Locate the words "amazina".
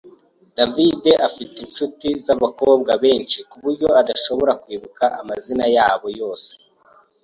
5.21-5.65